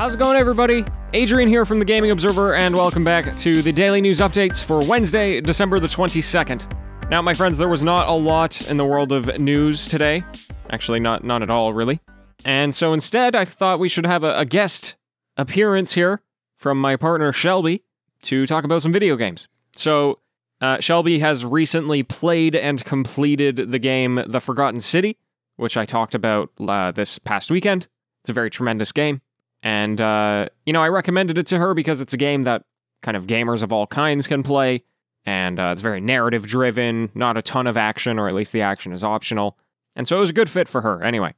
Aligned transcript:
How's 0.00 0.14
it 0.14 0.18
going, 0.18 0.38
everybody? 0.38 0.86
Adrian 1.12 1.46
here 1.46 1.66
from 1.66 1.78
the 1.78 1.84
Gaming 1.84 2.10
Observer, 2.10 2.54
and 2.54 2.74
welcome 2.74 3.04
back 3.04 3.36
to 3.36 3.60
the 3.60 3.70
daily 3.70 4.00
news 4.00 4.20
updates 4.20 4.64
for 4.64 4.82
Wednesday, 4.86 5.42
December 5.42 5.78
the 5.78 5.88
22nd. 5.88 7.10
Now, 7.10 7.20
my 7.20 7.34
friends, 7.34 7.58
there 7.58 7.68
was 7.68 7.82
not 7.82 8.08
a 8.08 8.12
lot 8.12 8.66
in 8.70 8.78
the 8.78 8.84
world 8.86 9.12
of 9.12 9.38
news 9.38 9.86
today. 9.88 10.24
Actually, 10.70 11.00
not 11.00 11.22
not 11.22 11.42
at 11.42 11.50
all, 11.50 11.74
really. 11.74 12.00
And 12.46 12.74
so 12.74 12.94
instead, 12.94 13.36
I 13.36 13.44
thought 13.44 13.78
we 13.78 13.90
should 13.90 14.06
have 14.06 14.24
a, 14.24 14.38
a 14.38 14.46
guest 14.46 14.96
appearance 15.36 15.92
here 15.92 16.22
from 16.56 16.80
my 16.80 16.96
partner 16.96 17.30
Shelby 17.30 17.82
to 18.22 18.46
talk 18.46 18.64
about 18.64 18.80
some 18.80 18.92
video 18.92 19.16
games. 19.16 19.48
So, 19.76 20.20
uh, 20.62 20.80
Shelby 20.80 21.18
has 21.18 21.44
recently 21.44 22.02
played 22.02 22.56
and 22.56 22.82
completed 22.86 23.70
the 23.70 23.78
game 23.78 24.24
The 24.26 24.40
Forgotten 24.40 24.80
City, 24.80 25.18
which 25.56 25.76
I 25.76 25.84
talked 25.84 26.14
about 26.14 26.48
uh, 26.58 26.90
this 26.90 27.18
past 27.18 27.50
weekend. 27.50 27.86
It's 28.22 28.30
a 28.30 28.32
very 28.32 28.48
tremendous 28.48 28.92
game. 28.92 29.20
And, 29.62 30.00
uh, 30.00 30.46
you 30.64 30.72
know, 30.72 30.82
I 30.82 30.88
recommended 30.88 31.38
it 31.38 31.46
to 31.46 31.58
her 31.58 31.74
because 31.74 32.00
it's 32.00 32.12
a 32.12 32.16
game 32.16 32.44
that 32.44 32.64
kind 33.02 33.16
of 33.16 33.26
gamers 33.26 33.62
of 33.62 33.72
all 33.72 33.86
kinds 33.86 34.26
can 34.26 34.42
play. 34.42 34.82
And 35.26 35.60
uh, 35.60 35.70
it's 35.72 35.82
very 35.82 36.00
narrative 36.00 36.46
driven, 36.46 37.10
not 37.14 37.36
a 37.36 37.42
ton 37.42 37.66
of 37.66 37.76
action, 37.76 38.18
or 38.18 38.28
at 38.28 38.34
least 38.34 38.52
the 38.52 38.62
action 38.62 38.92
is 38.92 39.04
optional. 39.04 39.58
And 39.94 40.08
so 40.08 40.16
it 40.16 40.20
was 40.20 40.30
a 40.30 40.34
good 40.34 40.48
fit 40.48 40.68
for 40.68 40.80
her. 40.80 41.02
Anyway. 41.02 41.34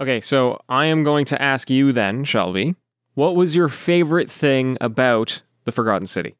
Okay, 0.00 0.20
so 0.20 0.60
I 0.68 0.86
am 0.86 1.04
going 1.04 1.24
to 1.26 1.40
ask 1.40 1.70
you 1.70 1.92
then, 1.92 2.24
Shelby, 2.24 2.74
what 3.14 3.36
was 3.36 3.54
your 3.54 3.68
favorite 3.68 4.30
thing 4.30 4.76
about 4.80 5.42
The 5.64 5.72
Forgotten 5.72 6.06
City? 6.06 6.34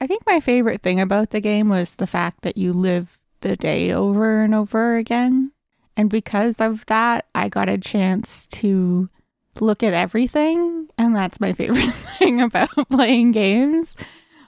I 0.00 0.06
think 0.06 0.22
my 0.26 0.38
favorite 0.38 0.82
thing 0.82 1.00
about 1.00 1.30
the 1.30 1.40
game 1.40 1.68
was 1.68 1.92
the 1.92 2.06
fact 2.06 2.42
that 2.42 2.56
you 2.56 2.72
live 2.72 3.18
the 3.40 3.56
day 3.56 3.92
over 3.92 4.42
and 4.42 4.54
over 4.54 4.96
again. 4.96 5.52
And 5.96 6.08
because 6.08 6.60
of 6.60 6.86
that, 6.86 7.26
I 7.34 7.48
got 7.48 7.68
a 7.68 7.78
chance 7.78 8.46
to 8.52 9.08
look 9.60 9.82
at 9.82 9.92
everything. 9.92 10.88
And 10.96 11.14
that's 11.14 11.40
my 11.40 11.52
favorite 11.52 11.92
thing 12.18 12.40
about 12.40 12.70
playing 12.90 13.32
games. 13.32 13.96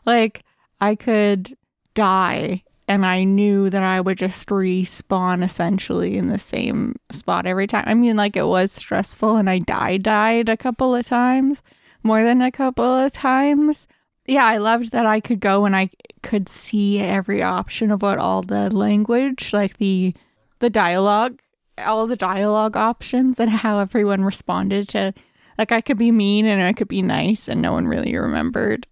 Like, 0.07 0.43
I 0.81 0.95
could 0.95 1.57
die 1.95 2.63
and 2.89 3.07
I 3.07 3.25
knew 3.25 3.71
that 3.71 3.83
I 3.83 4.01
would 4.01 4.19
just 4.19 4.49
respawn 4.49 5.45
essentially 5.45 6.17
in 6.17 6.29
the 6.29 6.39
same 6.39 6.97
spot 7.11 7.47
every 7.47 7.67
time. 7.67 7.85
I 7.87 7.95
mean, 7.95 8.17
like, 8.17 8.37
it 8.37 8.47
was 8.47 8.73
stressful 8.73 9.37
and 9.37 9.49
I 9.49 9.59
died, 9.59 10.03
died 10.03 10.49
a 10.49 10.57
couple 10.57 10.95
of 10.95 11.07
times, 11.07 11.63
more 12.03 12.25
than 12.25 12.43
a 12.43 12.51
couple 12.51 12.85
of 12.85 13.13
times. 13.13 13.87
Yeah, 14.27 14.45
I 14.45 14.57
loved 14.57 14.93
that 14.93 15.07
I 15.07 15.21
could 15.21 15.41
go 15.41 15.65
and 15.65 15.77
I 15.77 15.91
could 16.23 16.49
see 16.49 16.99
every 17.01 17.43
option 17.43 17.91
about 17.91 18.19
all 18.19 18.43
the 18.43 18.71
language, 18.71 19.53
like 19.53 19.79
the 19.79 20.15
the 20.59 20.71
dialogue 20.71 21.41
all 21.85 22.07
the 22.07 22.17
dialogue 22.17 22.77
options 22.77 23.39
and 23.39 23.51
how 23.51 23.79
everyone 23.79 24.25
responded 24.25 24.89
to 24.91 25.13
like 25.59 25.73
I 25.73 25.81
could 25.81 25.99
be 25.99 26.11
mean 26.11 26.47
and 26.47 26.63
I 26.63 26.73
could 26.73 26.89
be 26.89 27.03
nice 27.03 27.49
and 27.49 27.61
no 27.61 27.73
one 27.73 27.87
really 27.87 28.17
remembered. 28.17 28.87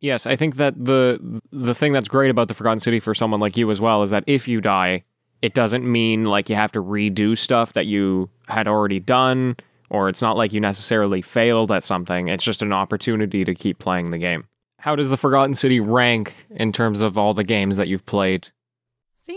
Yes, 0.00 0.26
I 0.26 0.36
think 0.36 0.56
that 0.56 0.84
the 0.84 1.40
the 1.50 1.74
thing 1.74 1.92
that's 1.92 2.08
great 2.08 2.30
about 2.30 2.48
the 2.48 2.54
Forgotten 2.54 2.80
City 2.80 3.00
for 3.00 3.14
someone 3.14 3.40
like 3.40 3.56
you 3.56 3.70
as 3.70 3.80
well 3.80 4.02
is 4.02 4.10
that 4.10 4.24
if 4.26 4.48
you 4.48 4.60
die, 4.60 5.04
it 5.40 5.54
doesn't 5.54 5.90
mean 5.90 6.24
like 6.24 6.48
you 6.48 6.56
have 6.56 6.72
to 6.72 6.82
redo 6.82 7.38
stuff 7.38 7.72
that 7.72 7.86
you 7.86 8.28
had 8.48 8.68
already 8.68 9.00
done 9.00 9.56
or 9.90 10.08
it's 10.08 10.22
not 10.22 10.36
like 10.36 10.52
you 10.52 10.60
necessarily 10.60 11.20
failed 11.20 11.70
at 11.70 11.84
something. 11.84 12.28
It's 12.28 12.44
just 12.44 12.62
an 12.62 12.72
opportunity 12.72 13.44
to 13.44 13.54
keep 13.54 13.78
playing 13.78 14.10
the 14.10 14.18
game. 14.18 14.44
How 14.78 14.96
does 14.96 15.10
the 15.10 15.16
Forgotten 15.16 15.54
City 15.54 15.80
rank 15.80 16.46
in 16.50 16.72
terms 16.72 17.02
of 17.02 17.16
all 17.16 17.34
the 17.34 17.44
games 17.44 17.76
that 17.76 17.88
you've 17.88 18.06
played? 18.06 18.48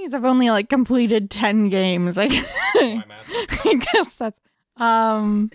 As 0.04 0.14
I've 0.14 0.26
only 0.26 0.50
like 0.50 0.70
completed 0.70 1.30
10 1.30 1.70
games, 1.70 2.18
like 2.18 2.32
I 2.34 3.82
guess 3.94 4.16
that's 4.16 4.40
um 4.78 5.52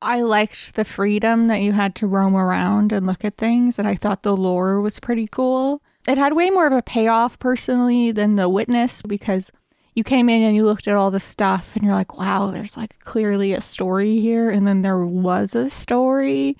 I 0.00 0.22
liked 0.22 0.74
the 0.74 0.84
freedom 0.84 1.48
that 1.48 1.62
you 1.62 1.72
had 1.72 1.94
to 1.96 2.06
roam 2.06 2.36
around 2.36 2.92
and 2.92 3.06
look 3.06 3.24
at 3.24 3.38
things 3.38 3.78
and 3.78 3.88
I 3.88 3.94
thought 3.94 4.22
the 4.22 4.36
lore 4.36 4.80
was 4.80 5.00
pretty 5.00 5.26
cool. 5.26 5.82
It 6.06 6.18
had 6.18 6.34
way 6.34 6.50
more 6.50 6.66
of 6.66 6.72
a 6.72 6.82
payoff 6.82 7.38
personally 7.38 8.12
than 8.12 8.36
The 8.36 8.48
Witness 8.48 9.02
because 9.02 9.50
you 9.94 10.04
came 10.04 10.28
in 10.28 10.42
and 10.42 10.54
you 10.54 10.64
looked 10.64 10.86
at 10.86 10.94
all 10.94 11.10
the 11.10 11.18
stuff 11.18 11.72
and 11.74 11.82
you're 11.82 11.94
like, 11.94 12.16
wow, 12.18 12.50
there's 12.50 12.76
like 12.76 13.00
clearly 13.00 13.52
a 13.52 13.60
story 13.60 14.20
here. 14.20 14.50
And 14.50 14.66
then 14.66 14.82
there 14.82 15.04
was 15.04 15.54
a 15.54 15.70
story. 15.70 16.56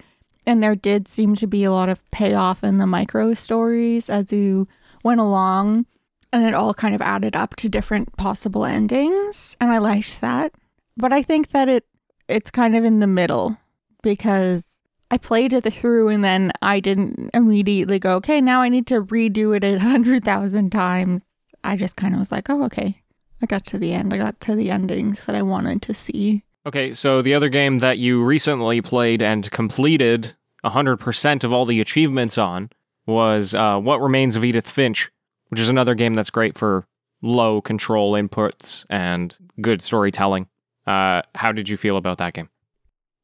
And 0.47 0.63
there 0.63 0.75
did 0.75 1.07
seem 1.07 1.35
to 1.37 1.47
be 1.47 1.63
a 1.63 1.71
lot 1.71 1.89
of 1.89 2.09
payoff 2.11 2.65
in 2.65 2.79
the 2.79 2.87
micro 2.87 3.35
stories 3.35 4.09
as 4.09 4.33
you 4.33 4.67
went 5.05 5.21
along 5.21 5.87
and 6.33 6.45
it 6.45 6.55
all 6.55 6.75
kind 6.75 6.95
of 6.95 7.01
added 7.01 7.37
up 7.37 7.57
to 7.57 7.69
different 7.69 8.17
possible 8.17 8.65
endings 8.65 9.57
and 9.61 9.71
i 9.71 9.79
liked 9.79 10.21
that. 10.21 10.53
But 10.97 11.13
i 11.13 11.23
think 11.23 11.51
that 11.51 11.69
it 11.69 11.85
it's 12.29 12.51
kind 12.51 12.77
of 12.77 12.85
in 12.85 13.01
the 13.01 13.07
middle 13.07 13.57
because 14.03 14.81
i 15.11 15.19
played 15.19 15.53
it 15.53 15.73
through 15.73 16.09
and 16.09 16.25
then 16.25 16.53
i 16.63 16.81
didn't 16.81 17.31
immediately 17.33 17.99
go 17.99 18.17
okay 18.17 18.41
now 18.41 18.61
i 18.63 18.69
need 18.69 18.87
to 18.89 19.03
redo 19.03 19.57
it 19.57 19.65
a 19.65 19.79
hundred 19.79 20.25
thousand 20.25 20.71
times. 20.71 21.23
I 21.65 21.77
just 21.77 21.97
kind 21.97 22.15
of 22.15 22.21
was 22.21 22.33
like 22.33 22.49
oh 22.51 22.65
okay. 22.65 23.03
I 23.43 23.47
got 23.47 23.67
to 23.67 23.79
the 23.79 23.93
end. 23.93 24.15
I 24.15 24.17
got 24.17 24.41
to 24.43 24.55
the 24.55 24.71
endings 24.71 25.27
that 25.27 25.37
i 25.37 25.43
wanted 25.43 25.83
to 25.83 25.95
see. 25.95 26.43
Okay, 26.65 26.95
so 26.95 27.23
the 27.23 27.35
other 27.35 27.49
game 27.49 27.79
that 27.79 27.99
you 27.99 28.25
recently 28.25 28.81
played 28.81 29.23
and 29.23 29.49
completed 29.51 30.35
100% 30.65 31.45
of 31.45 31.53
all 31.53 31.65
the 31.65 31.81
achievements 31.81 32.39
on 32.39 32.71
was 33.07 33.55
uh, 33.55 33.79
What 33.79 34.01
Remains 34.01 34.35
of 34.35 34.45
Edith 34.45 34.69
Finch 34.69 35.11
which 35.49 35.61
is 35.61 35.69
another 35.69 35.95
game 35.95 36.15
that's 36.15 36.31
great 36.31 36.57
for 36.57 36.87
low 37.23 37.61
control 37.61 38.13
inputs 38.13 38.85
and 38.91 39.37
good 39.61 39.83
storytelling. 39.83 40.47
Uh, 40.87 41.23
how 41.35 41.53
did 41.53 41.69
you 41.69 41.77
feel 41.77 41.97
about 41.97 42.19
that 42.19 42.35
game? 42.35 42.49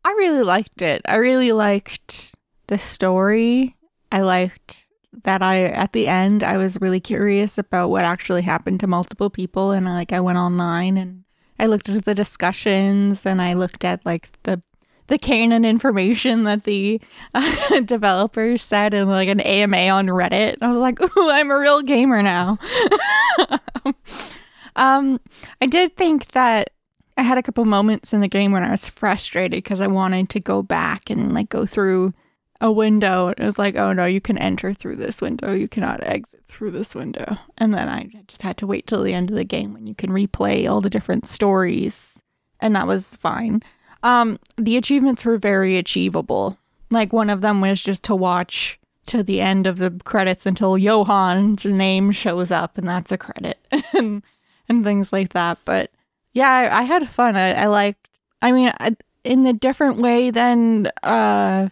I 0.05 0.10
really 0.12 0.43
liked 0.43 0.83
it. 0.83 1.03
I 1.05 1.16
really 1.16 1.53
liked 1.53 2.34
the 2.66 2.78
story. 2.78 3.77
I 4.10 4.21
liked 4.21 4.87
that 5.25 5.43
I 5.43 5.65
at 5.65 5.93
the 5.93 6.09
end 6.09 6.43
I 6.43 6.56
was 6.56 6.81
really 6.81 7.00
curious 7.00 7.59
about 7.59 7.91
what 7.91 8.05
actually 8.05 8.43
happened 8.43 8.81
to 8.81 8.87
multiple 8.87 9.28
people 9.28 9.71
and 9.71 9.84
like 9.84 10.12
I 10.12 10.21
went 10.21 10.39
online 10.39 10.97
and 10.97 11.25
I 11.59 11.66
looked 11.66 11.89
at 11.91 12.04
the 12.04 12.15
discussions 12.15 13.27
and 13.27 13.41
I 13.41 13.53
looked 13.53 13.84
at 13.84 14.04
like 14.06 14.31
the 14.44 14.62
the 15.08 15.18
canon 15.18 15.64
information 15.64 16.44
that 16.44 16.64
the 16.64 17.00
uh, 17.34 17.80
developers 17.84 18.62
said 18.62 18.94
in 18.94 19.08
like 19.08 19.28
an 19.28 19.40
AMA 19.40 19.88
on 19.88 20.06
Reddit. 20.06 20.58
I 20.60 20.68
was 20.68 20.78
like, 20.78 21.00
"Ooh, 21.00 21.30
I'm 21.30 21.50
a 21.50 21.58
real 21.58 21.82
gamer 21.82 22.22
now." 22.22 22.58
um, 24.76 25.20
I 25.60 25.66
did 25.66 25.96
think 25.96 26.28
that 26.28 26.70
I 27.16 27.22
had 27.22 27.38
a 27.38 27.42
couple 27.42 27.64
moments 27.64 28.12
in 28.12 28.20
the 28.20 28.28
game 28.28 28.52
when 28.52 28.62
I 28.62 28.70
was 28.70 28.88
frustrated 28.88 29.62
because 29.62 29.80
I 29.80 29.86
wanted 29.86 30.28
to 30.30 30.41
go 30.41 30.62
back 30.62 31.10
and 31.10 31.34
like 31.34 31.48
go 31.48 31.66
through 31.66 32.14
a 32.60 32.72
window. 32.72 33.28
It 33.28 33.41
was 33.41 33.58
like, 33.58 33.76
"Oh 33.76 33.92
no, 33.92 34.04
you 34.04 34.20
can 34.20 34.38
enter 34.38 34.72
through 34.72 34.96
this 34.96 35.20
window. 35.20 35.52
You 35.52 35.68
cannot 35.68 36.02
exit 36.04 36.44
through 36.46 36.70
this 36.70 36.94
window." 36.94 37.36
And 37.58 37.74
then 37.74 37.88
I 37.88 38.10
just 38.28 38.42
had 38.42 38.56
to 38.58 38.66
wait 38.66 38.86
till 38.86 39.02
the 39.02 39.14
end 39.14 39.30
of 39.30 39.36
the 39.36 39.44
game 39.44 39.74
when 39.74 39.86
you 39.86 39.94
can 39.94 40.10
replay 40.10 40.70
all 40.70 40.80
the 40.80 40.91
different 40.91 41.26
stories, 41.26 42.22
and 42.60 42.74
that 42.76 42.86
was 42.86 43.16
fine. 43.16 43.62
Um, 44.02 44.38
the 44.56 44.76
achievements 44.76 45.24
were 45.24 45.38
very 45.38 45.76
achievable. 45.76 46.58
Like 46.90 47.12
one 47.12 47.30
of 47.30 47.40
them 47.40 47.60
was 47.60 47.80
just 47.80 48.02
to 48.04 48.14
watch 48.14 48.78
to 49.06 49.22
the 49.22 49.40
end 49.40 49.66
of 49.66 49.78
the 49.78 49.90
credits 50.04 50.46
until 50.46 50.76
Johan's 50.76 51.64
name 51.64 52.12
shows 52.12 52.50
up, 52.50 52.78
and 52.78 52.88
that's 52.88 53.12
a 53.12 53.18
credit, 53.18 53.58
and 53.92 54.22
and 54.68 54.84
things 54.84 55.12
like 55.12 55.32
that. 55.32 55.58
But 55.64 55.91
yeah, 56.32 56.48
I, 56.48 56.80
I 56.80 56.82
had 56.82 57.08
fun. 57.08 57.36
I, 57.36 57.52
I 57.52 57.66
liked. 57.66 58.08
I 58.41 58.52
mean, 58.52 58.72
I, 58.80 58.96
in 59.24 59.46
a 59.46 59.52
different 59.52 59.98
way 59.98 60.30
than 60.30 60.88
uh, 61.02 61.68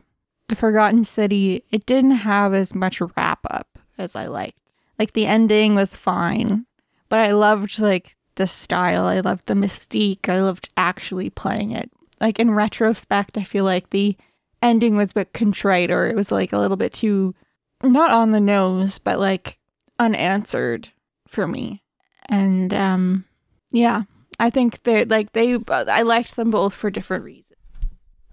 the 0.49 0.57
Forgotten 0.57 1.05
City, 1.05 1.65
it 1.71 1.87
didn't 1.87 2.13
have 2.13 2.55
as 2.55 2.75
much 2.75 3.01
wrap 3.01 3.41
up 3.51 3.79
as 3.99 4.15
I 4.15 4.27
liked. 4.27 4.59
Like 4.99 5.13
the 5.13 5.27
ending 5.27 5.75
was 5.75 5.95
fine, 5.95 6.67
but 7.09 7.19
I 7.19 7.33
loved 7.33 7.79
like 7.79 8.17
the 8.37 8.47
style. 8.47 9.07
I 9.07 9.21
loved 9.21 9.47
the 9.47 9.55
mystique. 9.55 10.29
I 10.29 10.41
loved 10.41 10.69
actually 10.77 11.31
playing 11.31 11.73
it 11.73 11.91
like 12.21 12.39
in 12.39 12.51
retrospect, 12.53 13.39
I 13.39 13.45
feel 13.45 13.65
like 13.65 13.91
the 13.91 14.17
ending 14.63 14.97
was 14.97 15.13
a 15.13 15.15
bit 15.15 15.33
contrite 15.33 15.91
or 15.91 16.09
it 16.09 16.17
was 16.17 16.31
like 16.31 16.53
a 16.53 16.59
little 16.59 16.77
bit 16.77 16.93
too 16.93 17.35
not 17.83 18.11
on 18.11 18.31
the 18.31 18.41
nose, 18.41 18.99
but 18.99 19.19
like 19.19 19.59
unanswered 19.99 20.89
for 21.29 21.47
me. 21.47 21.83
And 22.27 22.73
um 22.75 23.25
yeah, 23.71 24.03
I 24.39 24.51
think 24.51 24.83
they 24.83 25.05
like 25.05 25.33
they 25.33 25.57
I 25.69 26.03
liked 26.03 26.37
them 26.37 26.51
both 26.51 26.75
for 26.75 26.91
different 26.91 27.25
reasons. 27.25 27.57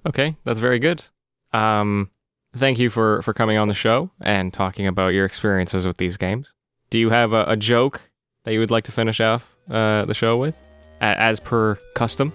Okay, 0.05 0.35
that's 0.43 0.59
very 0.59 0.79
good. 0.79 1.05
Um 1.53 2.09
thank 2.55 2.79
you 2.79 2.89
for 2.89 3.21
for 3.21 3.33
coming 3.33 3.57
on 3.57 3.67
the 3.67 3.73
show 3.73 4.09
and 4.21 4.53
talking 4.53 4.87
about 4.87 5.09
your 5.13 5.25
experiences 5.25 5.85
with 5.85 5.97
these 5.97 6.17
games. 6.17 6.53
Do 6.89 6.99
you 6.99 7.09
have 7.09 7.33
a, 7.33 7.43
a 7.45 7.55
joke 7.57 8.01
that 8.43 8.53
you 8.53 8.59
would 8.59 8.71
like 8.71 8.85
to 8.85 8.91
finish 8.93 9.19
off 9.19 9.53
uh, 9.69 10.05
the 10.05 10.13
show 10.13 10.37
with, 10.37 10.55
a- 11.01 11.19
as 11.19 11.37
per 11.41 11.75
custom? 11.95 12.31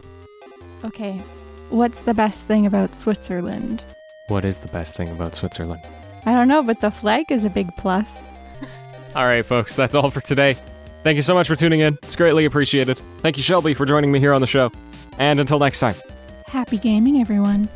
Okay, 0.84 1.19
What's 1.72 2.02
the 2.02 2.12
best 2.12 2.46
thing 2.46 2.66
about 2.66 2.94
Switzerland? 2.94 3.82
What 4.28 4.44
is 4.44 4.58
the 4.58 4.69
best 4.69 4.94
thing 4.94 5.08
about 5.08 5.34
Switzerland? 5.34 5.80
I 6.26 6.34
don't 6.34 6.46
know, 6.46 6.62
but 6.62 6.82
the 6.82 6.90
flag 6.90 7.32
is 7.32 7.46
a 7.46 7.50
big 7.50 7.74
plus. 7.78 8.06
all 9.16 9.24
right, 9.24 9.44
folks, 9.44 9.74
that's 9.74 9.94
all 9.94 10.10
for 10.10 10.20
today. 10.20 10.54
Thank 11.02 11.16
you 11.16 11.22
so 11.22 11.32
much 11.32 11.48
for 11.48 11.56
tuning 11.56 11.80
in. 11.80 11.98
It's 12.02 12.14
greatly 12.14 12.44
appreciated. 12.44 12.98
Thank 13.20 13.38
you, 13.38 13.42
Shelby, 13.42 13.72
for 13.72 13.86
joining 13.86 14.12
me 14.12 14.20
here 14.20 14.34
on 14.34 14.42
the 14.42 14.46
show. 14.46 14.70
And 15.16 15.40
until 15.40 15.58
next 15.58 15.80
time, 15.80 15.94
happy 16.46 16.76
gaming, 16.76 17.22
everyone. 17.22 17.70